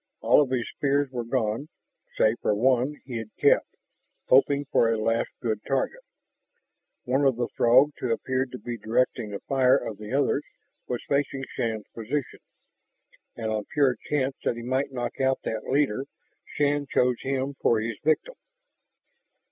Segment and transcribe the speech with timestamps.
[0.21, 1.69] All of his spears were gone,
[2.17, 3.75] save for one he had kept,
[4.29, 6.01] hoping for a last good target.
[7.03, 10.43] One of the Throgs who appeared to be directing the fire of the others
[10.87, 12.39] was facing Shann's position.
[13.35, 16.05] And on pure chance that he might knock out that leader,
[16.45, 18.33] Shann chose him for his victim.